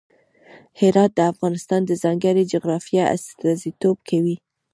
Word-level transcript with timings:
هرات 0.79 1.11
د 1.15 1.19
افغانستان 1.31 1.81
د 1.85 1.91
ځانګړي 2.03 2.43
جغرافیه 2.53 3.03
استازیتوب 3.15 3.97
کوي. 4.09 4.35